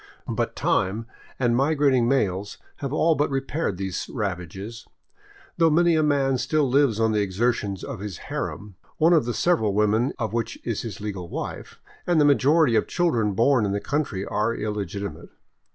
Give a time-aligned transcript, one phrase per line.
[0.27, 1.05] But time
[1.37, 4.87] and migrating males have all but repaired these ravages,
[5.57, 9.33] though many a man still lives on the exertions of his harem, one of the
[9.35, 13.73] several women of vs^hich is his legal wife, and the majority of children born in
[13.73, 15.29] the country are illegitimate.